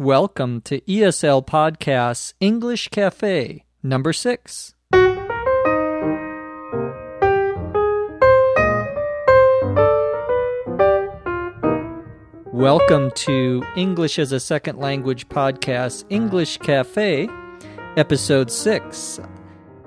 [0.00, 4.74] Welcome to ESL Podcast's English Cafe, number six.
[12.52, 17.28] Welcome to English as a Second Language Podcast, English Cafe,
[17.96, 19.20] episode six.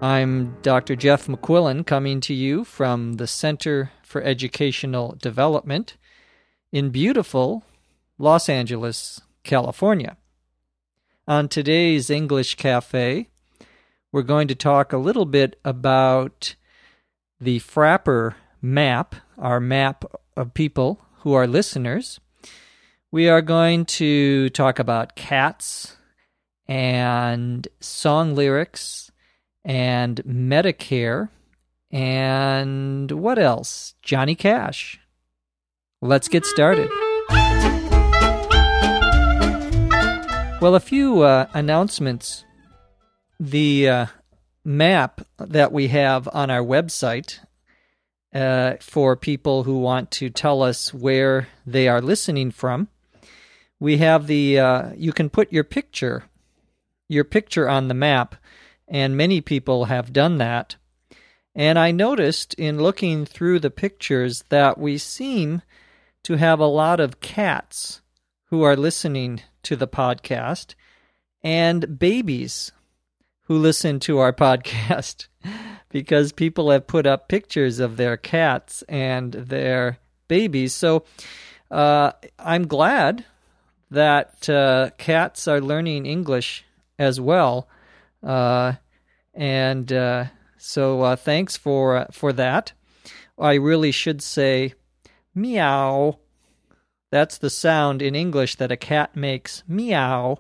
[0.02, 0.96] I'm Dr.
[0.96, 5.98] Jeff McQuillan coming to you from the Center for Educational Development
[6.72, 7.66] in beautiful
[8.18, 10.18] Los Angeles, California.
[11.28, 13.30] On today's English Cafe,
[14.12, 16.56] we're going to talk a little bit about
[17.40, 20.06] the Frappr map, our map
[20.36, 22.20] of people who are listeners.
[23.12, 25.98] We are going to talk about cats
[26.68, 29.12] and song lyrics
[29.66, 31.30] and Medicare
[31.92, 33.96] and what else?
[34.02, 35.00] Johnny Cash.
[36.02, 36.90] Let's get started.
[40.60, 42.44] Well, a few uh, announcements.
[43.40, 44.06] The uh,
[44.66, 47.38] map that we have on our website
[48.34, 52.88] uh, for people who want to tell us where they are listening from.
[53.80, 56.24] We have the, uh, you can put your picture,
[57.08, 58.36] your picture on the map,
[58.88, 60.76] and many people have done that.
[61.54, 65.62] And I noticed in looking through the pictures that we seem
[66.24, 68.02] to have a lot of cats
[68.48, 70.76] who are listening to the podcast
[71.44, 72.72] and babies
[73.44, 75.28] who listen to our podcast
[75.90, 80.74] because people have put up pictures of their cats and their babies.
[80.74, 81.06] So
[81.72, 83.26] uh, I'm glad
[83.90, 86.66] that uh, cats are learning English
[87.00, 87.70] as well.
[88.22, 88.74] Uh,
[89.34, 90.26] and uh,
[90.58, 92.74] so uh, thanks for uh, for that.
[93.40, 94.74] I really should say
[95.36, 96.20] meow
[97.10, 100.40] that's the sound in English that a cat makes meow,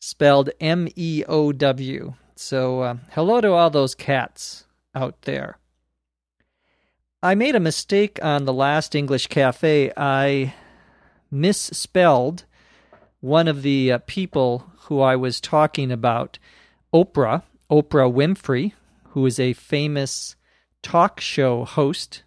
[0.00, 2.14] spelled M E O W.
[2.34, 5.58] So, uh, hello to all those cats out there.
[7.22, 9.92] I made a mistake on the last English Cafe.
[9.96, 10.54] I
[11.30, 12.44] misspelled
[13.20, 16.38] one of the uh, people who I was talking about,
[16.92, 18.72] Oprah, Oprah Winfrey,
[19.10, 20.36] who is a famous
[20.82, 22.22] talk show host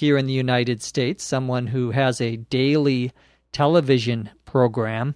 [0.00, 3.12] here in the United States, someone who has a daily
[3.52, 5.14] television program.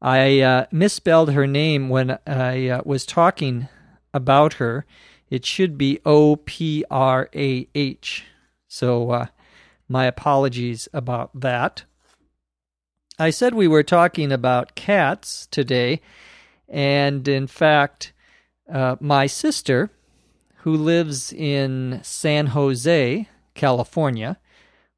[0.00, 3.68] I uh, misspelled her name when I uh, was talking
[4.14, 4.86] about her.
[5.30, 8.24] It should be O P R A H.
[8.68, 9.26] So, uh,
[9.88, 11.84] my apologies about that.
[13.18, 16.00] I said we were talking about cats today,
[16.68, 18.12] and in fact,
[18.72, 19.90] uh, my sister,
[20.58, 24.38] who lives in San Jose, California,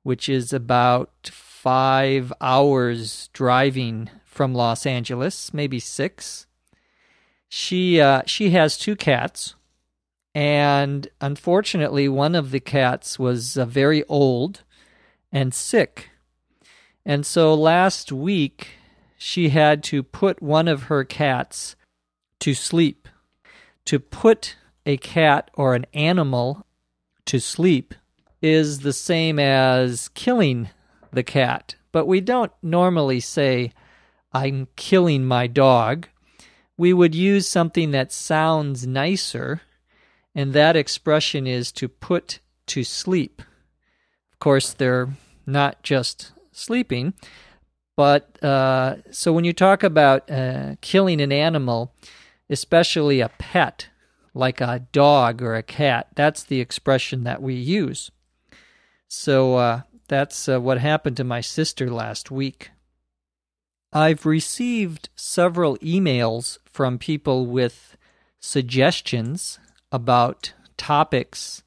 [0.03, 6.47] which is about five hours driving from Los Angeles, maybe six.
[7.49, 9.55] She uh, she has two cats,
[10.35, 14.63] and unfortunately, one of the cats was uh, very old
[15.33, 16.11] and sick,
[17.07, 18.73] and so last week
[19.17, 21.77] she had to put one of her cats
[22.41, 23.09] to sleep.
[23.87, 24.57] To put
[24.87, 26.67] a cat or an animal
[27.27, 27.95] to sleep
[28.45, 30.69] is the same as killing
[31.11, 33.73] the cat, but we don't normally say,
[34.35, 36.09] I'm killing my dog.
[36.77, 39.63] We would use something that sounds nicer,
[40.35, 43.41] and that expression is to put to sleep.
[44.33, 45.09] Of course, they're
[45.47, 47.15] not just sleeping,
[47.97, 51.95] but uh, so when you talk about uh, killing an animal,
[52.51, 53.89] especially a pet,
[54.35, 58.11] like a dog or a cat, that's the expression that we use.
[59.09, 62.71] So uh, that's uh, what happened to my sister last week.
[63.93, 67.97] I've received several emails from people with
[68.41, 69.59] suggestions
[69.93, 71.63] about topics,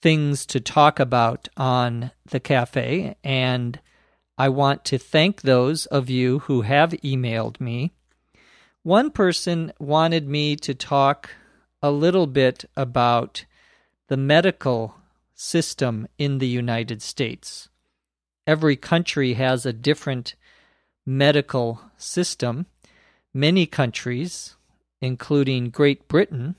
[0.00, 3.78] things to talk about on the cafe, and
[4.38, 7.92] I want to thank those of you who have emailed me.
[8.82, 11.30] One person wanted me to talk
[11.82, 13.44] a little bit about
[14.08, 14.96] the medical
[15.34, 17.68] system in the United States.
[18.46, 20.34] Every country has a different
[21.06, 22.66] medical system.
[23.32, 24.56] Many countries,
[25.00, 26.54] including Great Britain,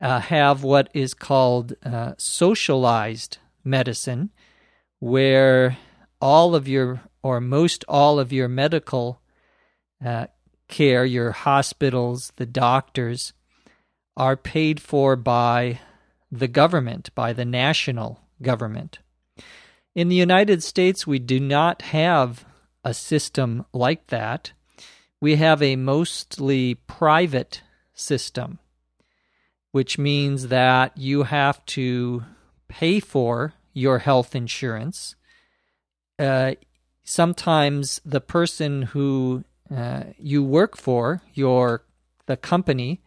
[0.00, 4.30] uh, have what is called uh, socialized medicine,
[4.98, 5.76] where
[6.20, 9.20] all of your, or most all of your medical
[10.04, 10.26] uh,
[10.68, 13.32] care, your hospitals, the doctors,
[14.16, 15.78] are paid for by
[16.30, 19.00] the government, by the national government.
[19.94, 22.44] In the United States, we do not have
[22.84, 24.52] a system like that.
[25.20, 27.62] we have a mostly private
[27.92, 28.58] system,
[29.72, 32.24] which means that you have to
[32.68, 35.14] pay for your health insurance.
[36.18, 36.52] Uh,
[37.04, 39.44] sometimes the person who
[39.74, 41.84] uh, you work for, your
[42.26, 43.02] the company,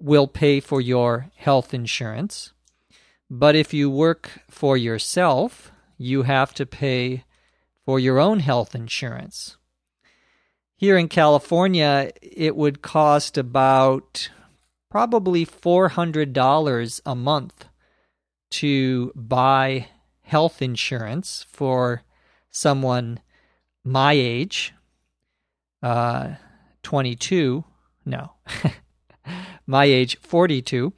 [0.00, 2.52] will pay for your health insurance.
[3.28, 7.24] But if you work for yourself, you have to pay
[7.84, 9.56] for your own health insurance.
[10.76, 14.30] Here in California, it would cost about
[14.90, 17.66] probably $400 a month
[18.50, 19.88] to buy
[20.22, 22.02] health insurance for
[22.50, 23.20] someone
[23.84, 24.74] my age,
[25.82, 26.34] uh,
[26.82, 27.64] 22,
[28.04, 28.32] no,
[29.70, 30.92] my age, 42.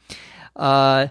[0.56, 1.08] Uh,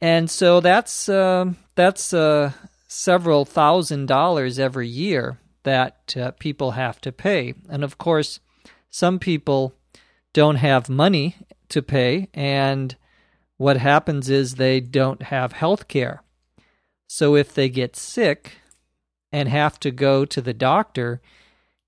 [0.00, 2.52] and so that's uh, that's uh,
[2.86, 7.54] several thousand dollars every year that uh, people have to pay.
[7.68, 8.40] And of course,
[8.88, 9.74] some people
[10.32, 11.36] don't have money
[11.68, 12.96] to pay, and
[13.56, 16.22] what happens is they don't have health care.
[17.08, 18.58] So if they get sick
[19.32, 21.20] and have to go to the doctor,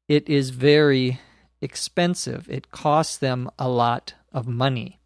[0.09, 1.21] it is very
[1.61, 2.49] expensive.
[2.51, 5.01] It costs them a lot of money.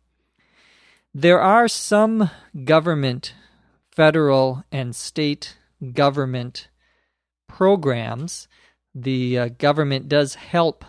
[1.12, 2.30] There are some
[2.64, 3.34] government,
[3.92, 5.56] federal, and state
[5.92, 6.68] government
[7.48, 8.48] programs.
[8.94, 10.84] The uh, government does help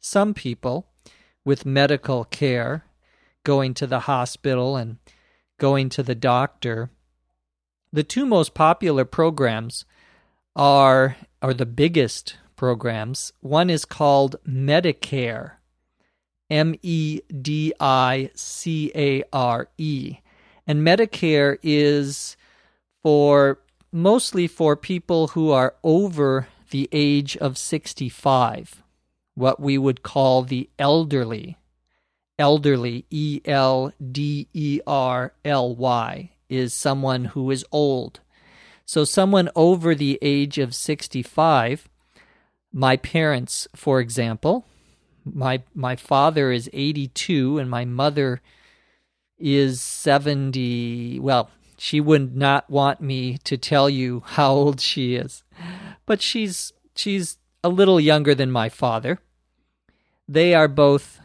[0.00, 0.86] some people
[1.44, 2.84] with medical care,
[3.44, 4.98] going to the hospital and
[5.58, 6.90] going to the doctor.
[7.92, 9.84] The two most popular programs
[10.54, 13.32] are, are the biggest programs.
[13.40, 15.52] One is called Medicare,
[16.50, 20.16] M E D I C A R E.
[20.66, 22.36] And Medicare is
[23.02, 23.58] for
[23.92, 28.82] mostly for people who are over the age of 65,
[29.34, 31.56] what we would call the elderly.
[32.38, 38.20] Elderly, E L D E R L Y, is someone who is old.
[38.86, 41.88] So, someone over the age of 65,
[42.72, 44.66] my parents, for example,
[45.24, 48.40] my my father is 82 and my mother
[49.38, 55.42] is 70 well she would not want me to tell you how old she is
[56.06, 59.18] but she's she's a little younger than my father.
[60.28, 61.20] They are both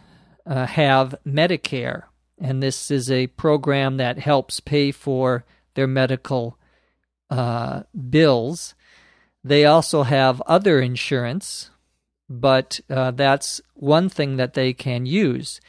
[0.45, 2.03] uh, have medicare
[2.39, 5.45] and this is a program that helps pay for
[5.75, 6.57] their medical
[7.29, 8.75] uh, bills.
[9.43, 11.69] They also have other insurance
[12.29, 15.59] but uh, that's one thing that they can use.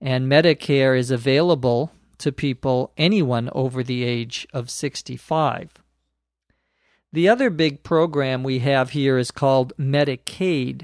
[0.00, 5.70] And Medicare is available to people, anyone over the age of 65.
[7.12, 10.82] The other big program we have here is called Medicaid,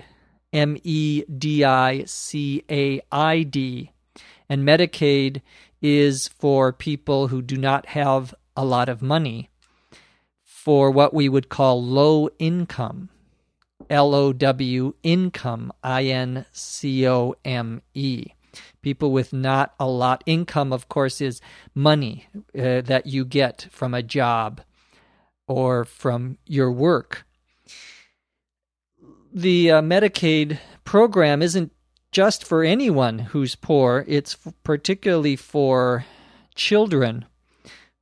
[0.52, 3.92] M E D I C A I D.
[4.48, 5.42] And Medicaid
[5.80, 9.50] is for people who do not have a lot of money
[10.42, 13.08] for what we would call low income.
[13.90, 18.26] L O W income, I N C O M E.
[18.82, 20.22] People with not a lot.
[20.26, 21.40] Income, of course, is
[21.74, 22.26] money
[22.56, 24.60] uh, that you get from a job
[25.46, 27.24] or from your work.
[29.32, 31.72] The uh, Medicaid program isn't
[32.10, 36.04] just for anyone who's poor, it's particularly for
[36.54, 37.24] children,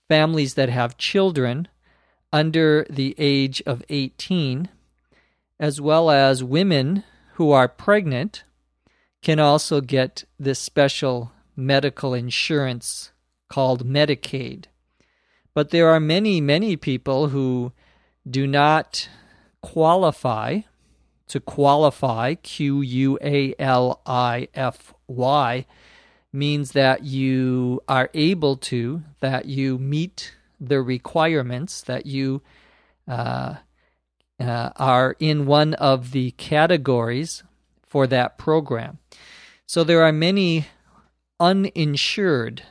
[0.08, 1.68] families that have children
[2.32, 4.68] under the age of 18
[5.60, 8.42] as well as women who are pregnant
[9.22, 13.12] can also get this special medical insurance
[13.50, 14.64] called Medicaid.
[15.52, 17.72] But there are many, many people who
[18.28, 19.08] do not
[19.60, 20.60] qualify.
[21.28, 25.66] To qualify, Q U A L I F Y,
[26.32, 32.42] means that you are able to, that you meet the requirements, that you
[33.06, 33.56] uh,
[34.40, 37.42] uh, are in one of the categories
[37.86, 38.98] for that program.
[39.66, 40.66] So there are many
[41.38, 42.62] uninsured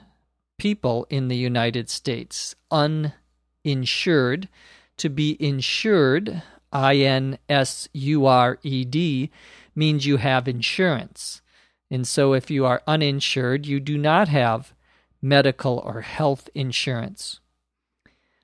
[0.57, 2.55] people in the United States.
[2.71, 4.49] Uninsured.
[4.97, 9.31] To be insured, I N S U R E D,
[9.75, 11.41] means you have insurance.
[11.89, 14.73] And so if you are uninsured, you do not have
[15.21, 17.39] medical or health insurance.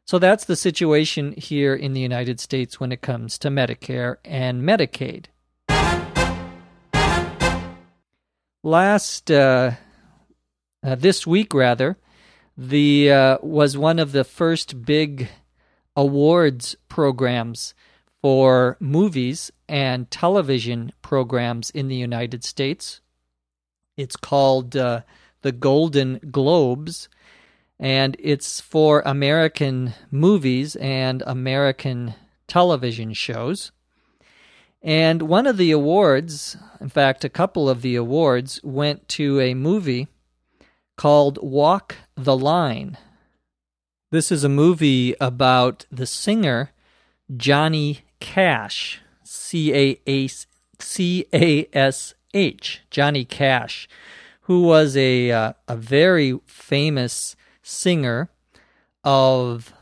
[0.06, 4.62] So that's the situation here in the United States when it comes to Medicare and
[4.62, 5.26] Medicaid.
[8.62, 9.72] Last, uh,
[10.84, 11.98] uh, this week rather,
[12.56, 15.28] the uh, was one of the first big
[15.96, 17.74] awards programs
[18.22, 23.02] for movies and television programs in the United States.
[23.98, 25.02] It's called uh,
[25.42, 27.10] the Golden Globes,
[27.80, 32.16] and it's for American movies and American
[32.48, 33.72] television shows.
[34.82, 39.56] And one of the awards, in fact, a couple of the awards, went to a
[39.56, 40.08] movie
[40.96, 42.98] called Walk the Line.
[44.12, 46.72] This is a movie about the singer
[47.36, 50.28] Johnny Cash, C A
[50.80, 53.90] C A S H, Johnny Cash,
[54.42, 57.36] who was a uh, a very famous
[57.66, 58.30] singer
[59.04, 59.74] of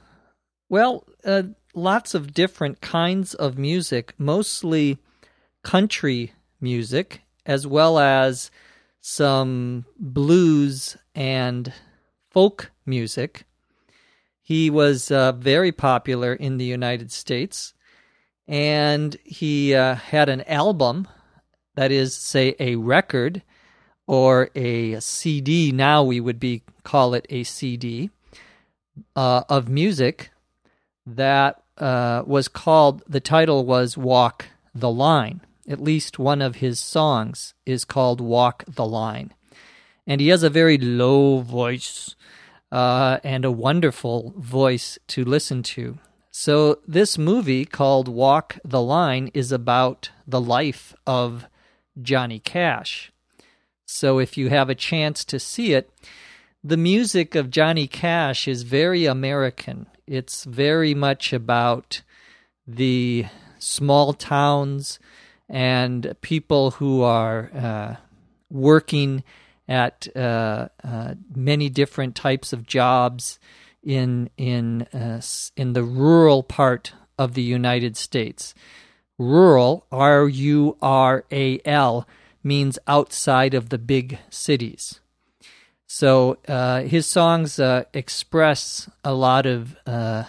[0.69, 1.43] well, uh,
[1.75, 4.97] lots of different kinds of music, mostly
[5.61, 8.49] country music, as well as
[9.01, 11.71] some blues and
[12.31, 13.45] folk music.
[14.41, 17.73] He was uh, very popular in the United States,
[18.47, 21.07] and he uh, had an album,
[21.75, 23.43] that is, say, a record
[24.07, 25.71] or a CD.
[25.71, 28.09] Now we would be call it a CD
[29.15, 30.31] uh, of music
[31.05, 35.41] that uh, was called, the title was Walk the Line.
[35.67, 39.33] At least one of his songs is called Walk the Line.
[40.05, 42.15] And he has a very low voice
[42.71, 45.99] uh, and a wonderful voice to listen to.
[46.31, 51.45] So, this movie called Walk the Line is about the life of
[52.01, 53.12] Johnny Cash.
[53.85, 55.89] So, if you have a chance to see it,
[56.63, 59.87] the music of Johnny Cash is very American.
[60.07, 62.01] It's very much about
[62.65, 63.25] the
[63.59, 64.99] small towns
[65.49, 67.95] and people who are uh,
[68.49, 69.23] working
[69.67, 73.39] at uh, uh, many different types of jobs
[73.81, 75.21] in in uh,
[75.55, 78.53] in the rural part of the United States.
[79.17, 82.07] Rural, R U R A L,
[82.43, 84.99] means outside of the big cities.
[85.87, 90.23] So uh, his songs uh, express a lot of uh,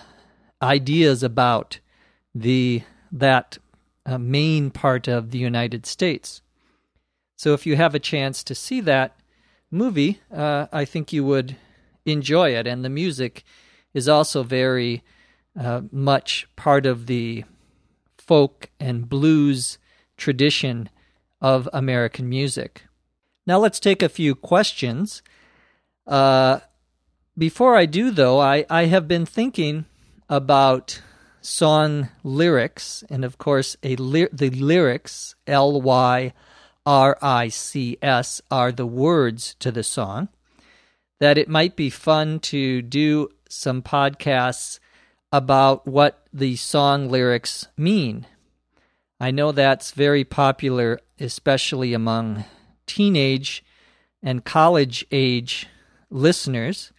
[0.63, 1.79] ideas about
[2.35, 3.59] the that
[4.07, 6.43] uh, main part of the United States.
[7.37, 9.17] So if you have a chance to see that
[9.71, 11.57] movie, uh, I think you would
[12.05, 13.45] enjoy it, and the music
[13.93, 15.03] is also very
[15.59, 17.45] uh, much part of the
[18.19, 19.79] folk and blues
[20.17, 20.89] tradition
[21.45, 22.85] of American music.
[23.47, 25.23] Now let's take a few questions.
[26.07, 26.61] Uh,
[27.37, 29.85] before I do, though, I, I have been thinking
[30.31, 31.03] about
[31.43, 36.33] song lyrics, and of course, a ly- the lyrics, L Y
[36.87, 40.29] R I C S, are the words to the song.
[41.21, 44.81] That it might be fun to do some podcasts
[45.31, 48.27] about what the song lyrics mean.
[49.21, 52.45] I know that's very popular, especially among
[52.87, 53.65] teenage
[54.23, 55.67] and college age
[56.11, 56.93] listeners.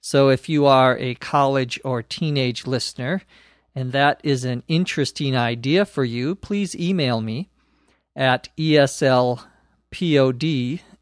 [0.00, 3.22] So if you are a college or teenage listener
[3.74, 7.50] and that is an interesting idea for you, please email me
[8.14, 9.40] at eslpod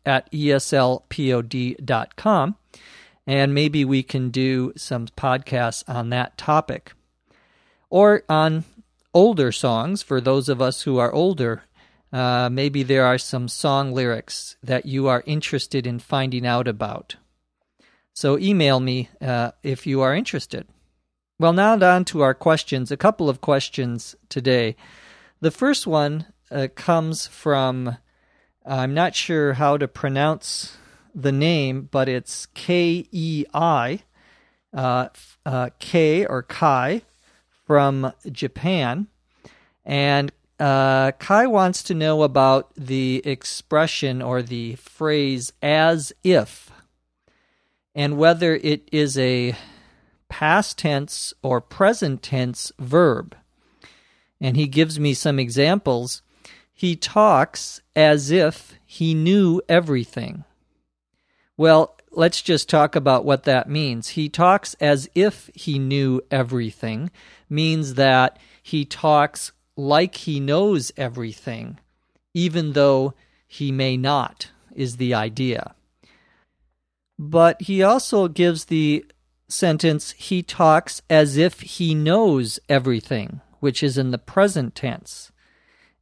[0.07, 0.97] at eslpod.com
[3.27, 6.93] and maybe we can do some podcasts on that topic.
[7.89, 8.65] Or on
[9.15, 11.63] older songs for those of us who are older.
[12.13, 17.17] Uh, maybe there are some song lyrics that you are interested in finding out about.
[18.13, 20.67] So email me uh, if you are interested.
[21.39, 22.93] Well, now on to our questions.
[22.93, 24.77] A couple of questions today.
[25.41, 27.97] The first one uh, comes from,
[28.65, 30.77] I'm not sure how to pronounce
[31.15, 34.01] the name, but it's K E I,
[34.73, 35.09] uh,
[35.45, 37.03] uh, K or Kai
[37.67, 39.09] from Japan.
[39.85, 46.71] And uh, Kai wants to know about the expression or the phrase as if
[47.95, 49.55] and whether it is a
[50.29, 53.37] past tense or present tense verb.
[54.41, 56.23] And he gives me some examples.
[56.73, 60.45] He talks as if he knew everything.
[61.57, 64.09] Well, let's just talk about what that means.
[64.11, 67.11] He talks as if he knew everything,
[67.55, 71.79] means that he talks like he knows everything,
[72.33, 73.15] even though
[73.47, 75.75] he may not, is the idea.
[77.19, 79.05] But he also gives the
[79.49, 85.31] sentence, he talks as if he knows everything, which is in the present tense.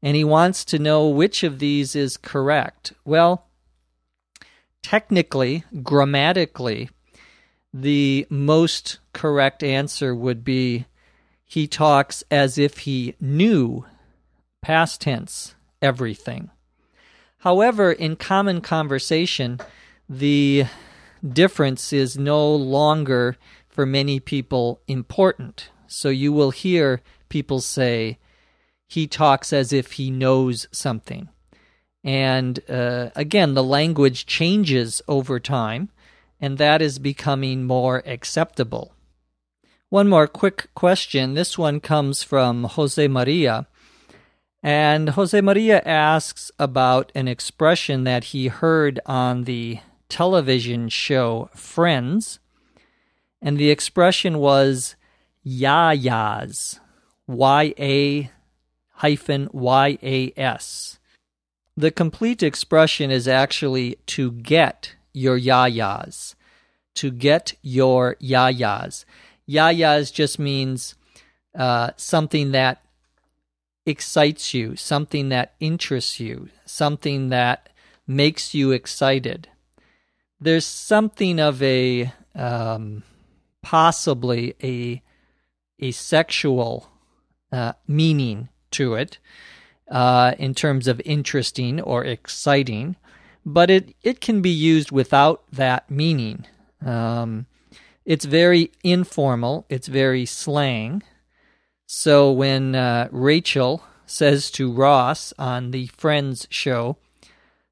[0.02, 2.92] And he wants to know which of these is correct.
[3.04, 3.46] Well,
[4.82, 6.90] technically, grammatically,
[7.72, 10.86] the most correct answer would be
[11.52, 13.84] he talks as if he knew,
[14.62, 16.48] past tense, everything.
[17.40, 19.60] However, in common conversation,
[20.08, 20.64] the
[21.22, 23.36] difference is no longer
[23.68, 25.68] for many people important.
[25.86, 28.16] So you will hear people say,
[28.88, 31.28] he talks as if he knows something.
[32.02, 35.90] And uh, again, the language changes over time,
[36.40, 38.94] and that is becoming more acceptable.
[39.92, 41.34] One more quick question.
[41.34, 43.66] This one comes from Jose Maria.
[44.62, 52.38] And Jose Maria asks about an expression that he heard on the television show Friends.
[53.42, 54.96] And the expression was
[55.44, 56.80] yayas,
[57.26, 58.30] Y A
[58.92, 61.00] hyphen Y A S.
[61.76, 66.34] The complete expression is actually to get your yayas.
[66.94, 69.04] To get your yayas.
[69.52, 70.94] Yayas just means
[71.54, 72.82] uh, something that
[73.84, 77.68] excites you, something that interests you, something that
[78.06, 79.48] makes you excited.
[80.40, 83.02] There's something of a um,
[83.62, 85.02] possibly a
[85.78, 86.88] a sexual
[87.50, 89.18] uh, meaning to it
[89.90, 92.96] uh, in terms of interesting or exciting,
[93.44, 96.46] but it, it can be used without that meaning.
[96.84, 97.46] Um,
[98.04, 101.02] it's very informal, it's very slang.
[101.86, 106.96] So when uh, Rachel says to Ross on the Friends show,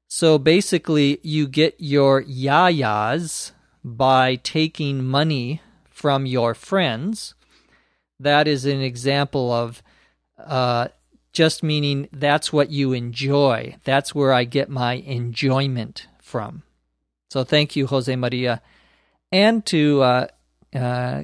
[0.07, 3.51] so basically you get your yayas
[3.83, 7.33] by taking money from your friends.
[8.19, 9.81] That is an example of
[10.37, 10.89] uh,
[11.33, 13.75] just meaning that's what you enjoy.
[13.83, 16.63] That's where I get my enjoyment from.
[17.29, 18.61] So thank you, Jose Maria,
[19.31, 20.27] and to uh,
[20.75, 21.23] uh,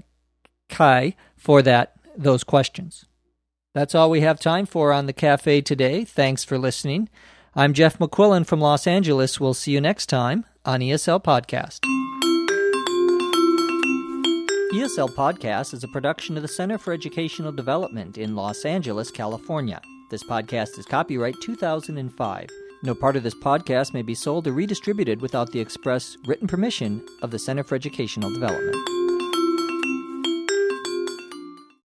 [0.69, 3.05] Kai for that those questions.
[3.73, 6.03] That's all we have time for on the cafe today.
[6.03, 7.09] Thanks for listening.
[7.55, 9.39] I'm Jeff McQuillan from Los Angeles.
[9.39, 11.79] We'll see you next time on ESL Podcast.
[14.73, 19.81] ESL Podcast is a production of the Center for Educational Development in Los Angeles, California.
[20.09, 22.49] This podcast is copyright 2005.
[22.83, 27.03] No part of this podcast may be sold or redistributed without the express written permission
[27.23, 28.96] of the Center for Educational Development.